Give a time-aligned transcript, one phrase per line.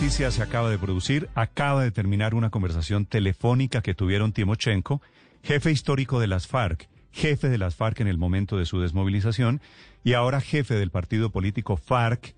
[0.00, 1.28] noticia se acaba de producir.
[1.34, 5.02] Acaba de terminar una conversación telefónica que tuvieron Timochenko,
[5.42, 9.60] jefe histórico de las FARC, jefe de las FARC en el momento de su desmovilización
[10.02, 12.34] y ahora jefe del partido político FARC,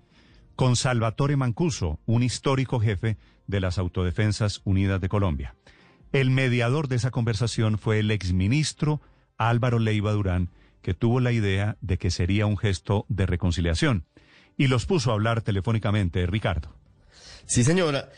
[0.57, 3.15] con Salvatore Mancuso, un histórico jefe
[3.47, 5.55] de las Autodefensas Unidas de Colombia.
[6.11, 8.99] El mediador de esa conversación fue el exministro
[9.37, 10.49] Álvaro Leiva Durán,
[10.81, 14.03] que tuvo la idea de que sería un gesto de reconciliación
[14.57, 16.82] y los puso a hablar telefónicamente, Ricardo.
[17.45, 18.09] Sí, señora.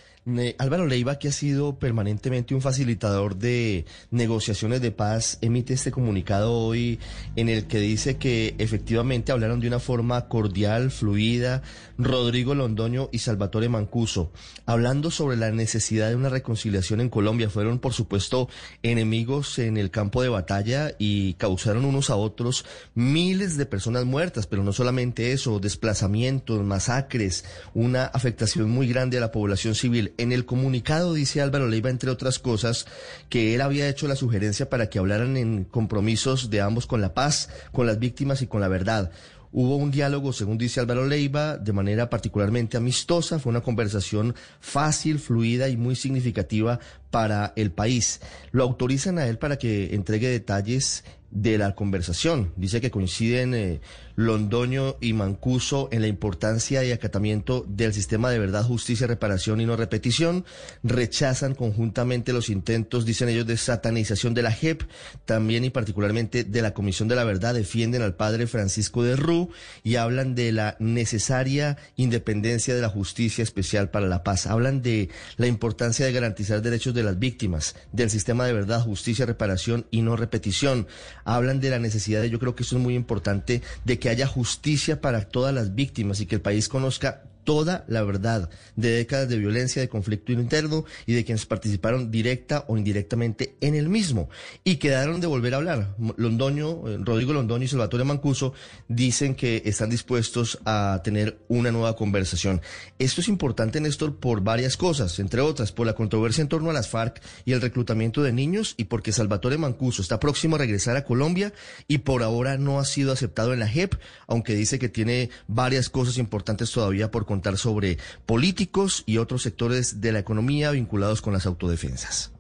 [0.57, 6.52] Álvaro Leiva, que ha sido permanentemente un facilitador de negociaciones de paz, emite este comunicado
[6.52, 6.99] hoy
[7.35, 11.61] en el que dice que efectivamente hablaron de una forma cordial, fluida,
[11.99, 14.31] Rodrigo Londoño y Salvatore Mancuso,
[14.66, 17.52] hablando sobre la necesidad de una reconciliación en Colombia.
[17.52, 18.49] Fueron, por supuesto,
[18.81, 24.47] enemigos en el campo de batalla y causaron unos a otros miles de personas muertas,
[24.47, 30.13] pero no solamente eso, desplazamientos, masacres, una afectación muy grande a la población civil.
[30.17, 32.85] En el comunicado dice Álvaro Leiva, entre otras cosas,
[33.29, 37.13] que él había hecho la sugerencia para que hablaran en compromisos de ambos con la
[37.13, 39.11] paz, con las víctimas y con la verdad.
[39.57, 43.39] Hubo un diálogo, según dice Álvaro Leiva, de manera particularmente amistosa.
[43.39, 46.79] Fue una conversación fácil, fluida y muy significativa
[47.16, 48.19] para el país.
[48.52, 52.52] Lo autorizan a él para que entregue detalles de la conversación.
[52.57, 53.80] Dice que coinciden eh,
[54.16, 59.66] Londoño y Mancuso en la importancia y acatamiento del sistema de verdad, justicia, reparación y
[59.66, 60.45] no repetición.
[60.83, 64.83] Rechazan conjuntamente los intentos, dicen ellos, de satanización de la JEP,
[65.25, 67.53] también y particularmente de la Comisión de la Verdad.
[67.53, 69.50] Defienden al padre Francisco de Rú
[69.83, 74.47] y hablan de la necesaria independencia de la justicia especial para la paz.
[74.47, 79.25] Hablan de la importancia de garantizar derechos de las víctimas, del sistema de verdad, justicia,
[79.25, 80.88] reparación y no repetición.
[81.23, 84.28] Hablan de la necesidad, de, yo creo que eso es muy importante, de que haya
[84.28, 89.29] justicia para todas las víctimas y que el país conozca toda la verdad de décadas
[89.29, 94.29] de violencia, de conflicto interno y de quienes participaron directa o indirectamente en el mismo.
[94.63, 95.95] Y quedaron de volver a hablar.
[96.17, 98.53] Londoño, eh, Rodrigo Londoño y Salvatore Mancuso
[98.88, 102.61] dicen que están dispuestos a tener una nueva conversación.
[103.00, 106.73] Esto es importante, Néstor, por varias cosas, entre otras, por la controversia en torno a
[106.73, 110.97] las FARC y el reclutamiento de niños y porque Salvatore Mancuso está próximo a regresar
[110.97, 111.53] a Colombia
[111.88, 113.95] y por ahora no ha sido aceptado en la JEP,
[114.28, 120.00] aunque dice que tiene varias cosas importantes todavía por contar sobre políticos y otros sectores
[120.00, 122.31] de la economía vinculados con las autodefensas.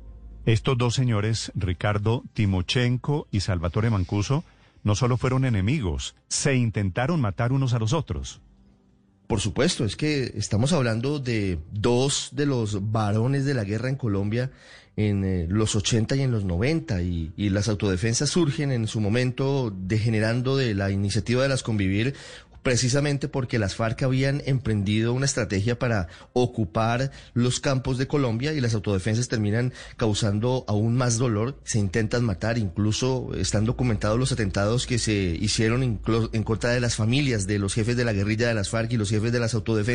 [0.45, 4.45] Estos dos señores, Ricardo Timochenko y Salvatore Mancuso,
[4.83, 8.39] no solo fueron enemigos, se intentaron matar unos a los otros.
[9.27, 13.95] Por supuesto, es que estamos hablando de dos de los varones de la guerra en
[13.95, 14.51] Colombia
[14.95, 19.01] en eh, los 80 y en los 90 y, y, las autodefensas surgen en su
[19.01, 22.13] momento degenerando de la iniciativa de las convivir
[22.65, 28.59] precisamente porque las FARC habían emprendido una estrategia para ocupar los campos de Colombia y
[28.59, 34.87] las autodefensas terminan causando aún más dolor, se intentan matar, incluso están documentados los atentados
[34.87, 38.55] que se hicieron en contra de las familias de los jefes de la guerrilla de
[38.55, 39.85] las FARC y los jefes de las autodefensas.